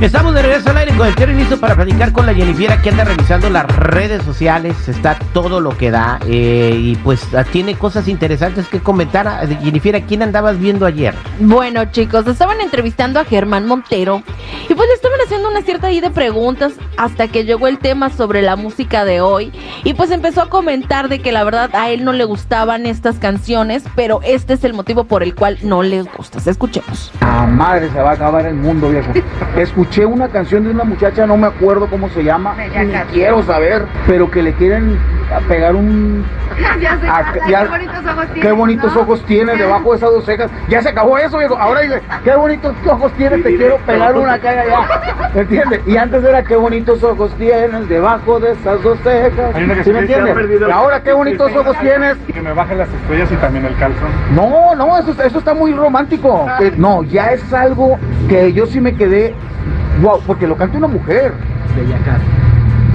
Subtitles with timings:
[0.00, 2.88] Estamos de regreso al aire con el Terry listo para platicar con la Jennifer que
[2.88, 7.76] anda revisando las redes sociales, está todo lo que da eh, y pues ah, tiene
[7.76, 9.28] cosas interesantes que comentar.
[9.28, 11.14] Ah, Jennifer, ¿a quién andabas viendo ayer?
[11.38, 14.22] Bueno chicos, estaban entrevistando a Germán Montero
[14.68, 18.10] y pues le estaban haciendo una cierta ahí de preguntas hasta que llegó el tema
[18.10, 19.52] sobre la música de hoy
[19.84, 23.18] y pues empezó a comentar de que la verdad a él no le gustaban estas
[23.18, 26.38] canciones, pero este es el motivo por el cual no les gusta.
[26.44, 27.12] Escuchemos.
[27.20, 29.12] A madre se va a acabar el mundo, viejo.
[29.56, 33.86] Escuché una canción de una muchacha, no me acuerdo cómo se llama, ni quiero saber,
[34.06, 34.98] pero que le quieren
[35.40, 36.24] pegar un...
[36.80, 39.00] Ya sé, a- qué ya- bonitos ojos Qué tienes, bonitos ¿no?
[39.00, 40.50] ojos tienes debajo de esas dos cejas.
[40.68, 41.56] Ya se acabó eso, viejo.
[41.58, 45.30] Ahora dice, qué bonitos ojos tienes, te quiero pegar una caga ya.
[45.34, 45.80] ¿Me entiendes?
[45.86, 49.54] Y antes era, qué bonitos ojos tienes debajo de esas dos cejas.
[49.54, 50.36] ¿Sí me se entiendes?
[50.68, 52.16] Y ahora, qué bonitos ojos tienes.
[52.32, 54.08] Que me bajen las estrellas y también el calzón.
[54.34, 56.46] No, no, eso, eso está muy romántico.
[56.60, 59.34] Eh, No, ya es algo que yo sí me quedé,
[60.02, 61.32] wow, porque lo canta una mujer.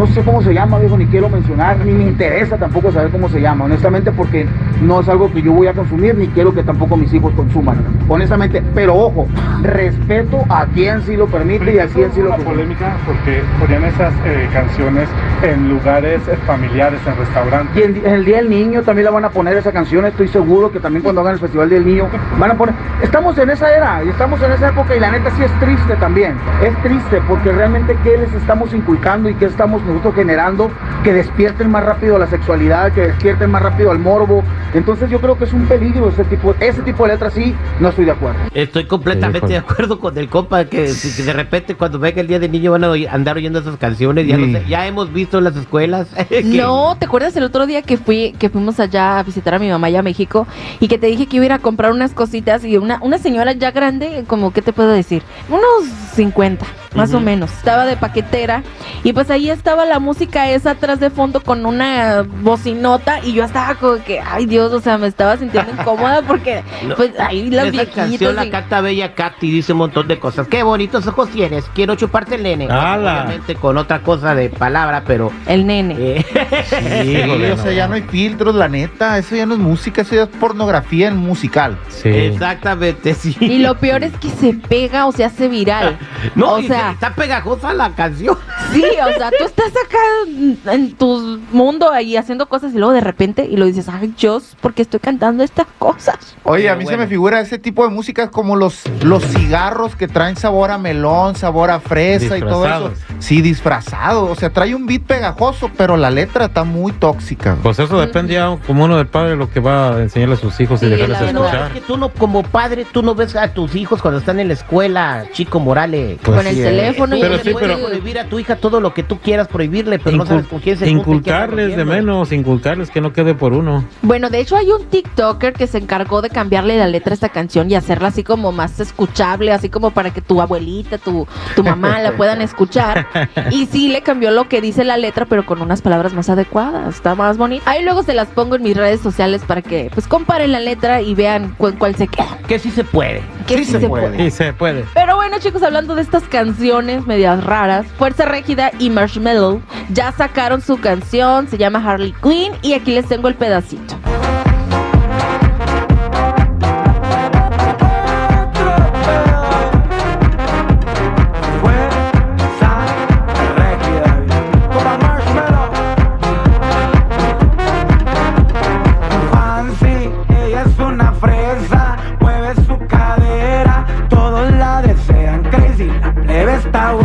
[0.00, 3.28] No sé cómo se llama, viejo, ni quiero mencionar, ni me interesa tampoco saber cómo
[3.28, 4.46] se llama, honestamente, porque
[4.80, 7.76] no es algo que yo voy a consumir, ni quiero que tampoco mis hijos consuman,
[8.08, 8.62] honestamente.
[8.74, 9.26] Pero ojo,
[9.62, 12.50] respeto a quien sí lo permite y a quien sí lo consume.
[12.50, 15.08] polémica porque ponían esas eh, canciones
[15.42, 17.84] en lugares eh, familiares, en Y restaurantes.
[17.84, 20.80] el, el Día del Niño también la van a poner esa canción, estoy seguro que
[20.80, 22.08] también cuando hagan el Festival del Niño
[22.38, 22.74] van a poner...
[23.02, 25.94] Estamos en esa era, y estamos en esa época y la neta sí es triste
[25.96, 26.34] también.
[26.62, 30.70] Es triste porque realmente qué les estamos inculcando y qué estamos nosotros generando
[31.02, 34.42] que despierten más rápido la sexualidad, que despierten más rápido al morbo.
[34.74, 37.88] Entonces yo creo que es un peligro ese tipo, ese tipo de letras sí, no
[37.88, 38.38] estoy de acuerdo.
[38.54, 40.84] Estoy completamente de acuerdo con el compa que,
[41.16, 44.26] que de repente cuando venga el día del niño van a andar oyendo esas canciones.
[44.26, 44.52] Ya, no Sí.
[44.52, 46.08] sé, ya hemos visto en las escuelas.
[46.28, 49.58] que- No, ¿te acuerdas el otro día que fui, que fuimos allá a visitar a
[49.58, 50.46] mi mamá allá a México
[50.80, 53.18] y que te dije que iba a ir a comprar unas cositas y una, una
[53.18, 55.22] señora ya grande, como, ¿qué te puedo decir?
[55.48, 56.64] Unos 50,
[56.94, 57.52] más o menos.
[57.52, 58.62] Estaba de paquetera
[59.04, 63.44] y pues ahí estaba la música esa atrás de fondo con una bocinota y yo
[63.44, 67.50] estaba como que, ay Dios, o sea, me estaba sintiendo incómoda porque No, pues ahí
[67.50, 70.48] las Esa viejitas canción la y- canta Bella Katy dice un montón de cosas.
[70.48, 71.64] Qué bonitos ojos tienes.
[71.74, 72.66] Quiero chuparte el nene.
[72.66, 75.30] Obviamente con otra cosa de palabra, pero.
[75.46, 75.94] el nene.
[75.98, 76.26] eh,
[76.64, 79.18] Sí, Sí, o sea, ya no hay filtros, la neta.
[79.18, 81.78] Eso ya no es música, eso ya es pornografía en musical.
[81.88, 82.08] Sí.
[82.08, 83.36] Exactamente, sí.
[83.40, 85.98] Y lo peor es que se pega o se hace viral.
[86.34, 88.36] No, o y sea, está pegajosa la canción.
[88.72, 93.00] Sí, o sea, tú estás acá en- tu mundo ahí haciendo cosas y luego de
[93.00, 96.36] repente y lo dices, ay Dios, porque estoy cantando estas cosas.
[96.44, 99.96] Oye, Pero a mí se me figura ese tipo de música como los, los cigarros
[99.96, 102.92] que traen sabor a melón, sabor a fresa y todo eso.
[103.20, 104.24] Sí, disfrazado.
[104.30, 107.56] O sea, trae un beat pegajoso, pero la letra está muy tóxica.
[107.62, 110.58] Pues eso depende ya como uno del padre lo que va a enseñarle a sus
[110.60, 111.32] hijos y Sí, dejarles verdad.
[111.34, 111.66] No, escuchar.
[111.68, 114.48] es que tú no, como padre, tú no ves a tus hijos cuando están en
[114.48, 116.18] la escuela, Chico Morales.
[116.22, 118.80] Pues con el teléfono y Pero le sí, puedes- pero- prohibir a tu hija todo
[118.80, 122.32] lo que tú quieras prohibirle, pero no sabes Incul- con quién se inculcarles de menos,
[122.32, 123.84] inculcarles que no quede por uno.
[124.02, 127.28] Bueno, de hecho hay un TikToker que se encargó de cambiarle la letra a esta
[127.28, 131.62] canción y hacerla así como más escuchable, así como para que tu abuelita, tu, tu
[131.62, 133.06] mamá la puedan escuchar.
[133.50, 136.94] Y sí le cambió lo que dice la letra, pero con unas palabras más adecuadas,
[136.96, 137.62] está más bonito.
[137.66, 141.00] Ahí luego se las pongo en mis redes sociales para que pues comparen la letra
[141.02, 142.38] y vean cu- cuál se queda.
[142.46, 143.22] Que sí se puede.
[143.46, 144.24] Que Sí se puede.
[144.24, 144.84] Y se puede.
[144.94, 149.60] Pero bueno, chicos, hablando de estas canciones medias raras, Fuerza Régida y Marshmallow
[149.92, 153.96] ya sacaron su canción, se llama Harley Quinn, y aquí les tengo el pedacito.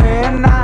[0.06, 0.55] Está buena,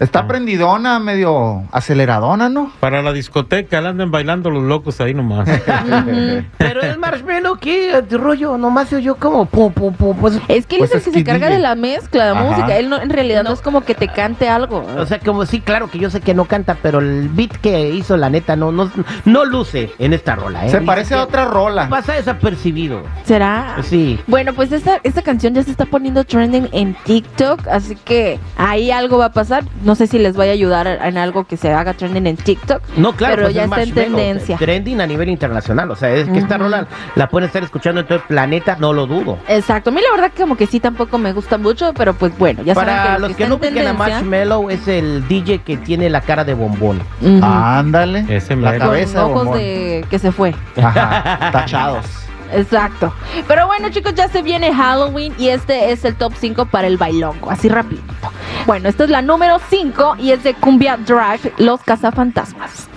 [0.00, 2.70] Está prendidona, medio aceleradona, ¿no?
[2.80, 5.48] Para la discoteca, la andan bailando los locos ahí nomás.
[6.58, 8.56] Pero el marshmallow, ¿qué rollo?
[8.58, 10.16] Nomás se oyó como pum, pum, pum.
[10.18, 12.30] Pues, Es que él Pues es el es que se encarga de la mezcla de
[12.30, 12.42] Ajá.
[12.42, 12.76] música.
[12.76, 13.54] Él no, en realidad no, No.
[13.54, 14.84] es como que te cante algo.
[14.98, 17.90] o sea, como sí, claro que yo sé que no canta, pero el beat que
[17.90, 18.90] hizo, la neta, no, no,
[19.24, 20.70] no luce en esta rola, ¿eh?
[20.70, 21.88] Se parece a otra rola.
[21.88, 23.02] Pasa desapercibido.
[23.24, 23.76] ¿Será?
[23.82, 24.18] Sí.
[24.26, 28.90] Bueno, pues esta, esta canción ya se está poniendo trending en TikTok, así que ahí
[28.90, 29.64] algo va a pasar.
[29.88, 32.82] No sé si les vaya a ayudar en algo que se haga trending en TikTok.
[32.98, 34.58] No, claro, pero pues ya es está en tendencia.
[34.58, 35.90] Trending a nivel internacional.
[35.90, 38.92] O sea, es que esta rola la pueden estar escuchando en todo el planeta, no
[38.92, 39.38] lo dudo.
[39.48, 42.36] Exacto, a mí la verdad que como que sí tampoco me gusta mucho, pero pues
[42.36, 45.26] bueno, ya saben Para que los lo que no en ubiquen a Marshmello, es el
[45.26, 47.00] DJ que tiene la cara de bombón.
[47.42, 48.26] Ándale.
[48.28, 48.84] Ese la mero.
[48.84, 49.58] con cabeza de ojos bombón.
[49.58, 50.54] de que se fue.
[50.76, 52.04] Ajá, tachados.
[52.52, 53.12] Exacto.
[53.46, 56.96] Pero bueno, chicos, ya se viene Halloween y este es el top 5 para el
[56.96, 58.32] bailongo, así rapidito.
[58.66, 62.88] Bueno, esta es la número 5 y es de Cumbia Drive, Los Cazafantasmas.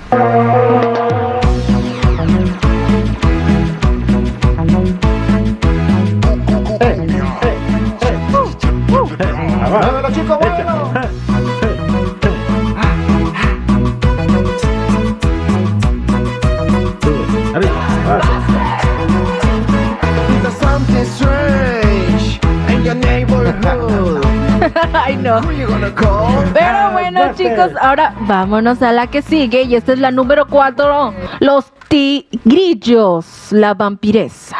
[10.92, 11.31] There's
[26.53, 31.13] Pero bueno, chicos, ahora vámonos a la que sigue y esta es la número 4,
[31.39, 34.57] Los Tigrillos, la vampiresa.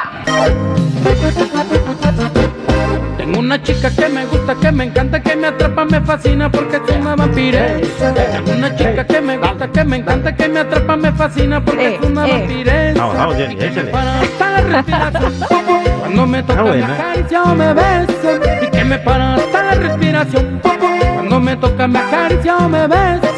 [3.18, 6.76] Tengo una chica que me gusta, que me encanta, que me atrapa, me fascina porque
[6.78, 8.14] es una vampiresa.
[8.14, 11.88] Tengo una chica que me gusta, que me encanta, que me atrapa, me fascina porque
[11.88, 12.32] Eh, es una eh.
[12.40, 13.00] vampiresa.
[13.00, 13.92] Vamos, vamos, Jenny, échale.
[13.92, 15.82] para hasta la respiración.
[16.14, 16.94] Cuando me toca Ah, me bueno.
[16.94, 18.40] acaricia o me besa.
[18.64, 20.62] Y que me para hasta la respiración.
[21.14, 23.30] Cuando me toca me acaricia o me besa.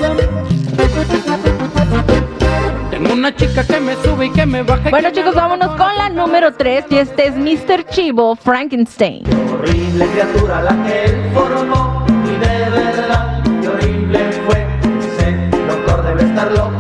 [2.90, 4.90] Tengo una chica que me sube y que me baja.
[4.90, 7.86] Bueno, chicos, vámonos con la número 3 y este es Mr.
[7.92, 9.24] Chivo Frankenstein.
[9.54, 14.66] Horrible criatura la que él formó y de verdad que horrible fue.
[15.00, 16.73] Ese doctor debe estar loco,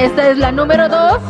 [0.00, 1.20] Esta es la número 2,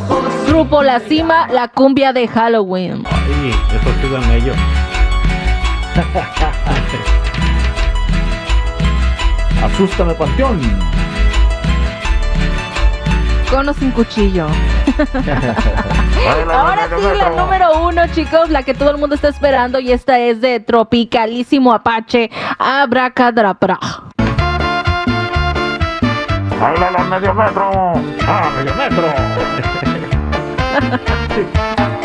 [0.47, 3.03] Grupo La Cima, la cumbia de Halloween.
[3.03, 4.57] Sí, eso estuvo ellos.
[9.65, 10.61] Asústame, panteón.
[13.51, 14.47] Con o sin cuchillo.
[16.53, 20.21] Ahora sí, la número uno, chicos, la que todo el mundo está esperando y esta
[20.21, 23.81] es de Tropicalísimo Apache, Abracadabra.
[26.61, 27.71] ¡Bailala medio metro!
[28.29, 29.09] ¡Ah, medio metro!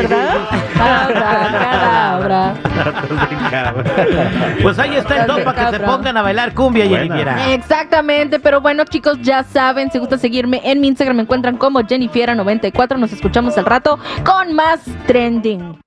[0.00, 0.16] esa.
[1.08, 1.34] ¿De verdad?
[1.38, 2.54] Abracadabra.
[4.62, 5.96] Pues ahí está el top para que se Cabra.
[5.96, 7.52] pongan a bailar cumbia y Jennifiera.
[7.52, 11.80] Exactamente, pero bueno chicos, ya saben, si gusta seguirme en mi Instagram me encuentran como
[11.80, 15.78] Jennifiera94, nos escuchamos al rato con más trending.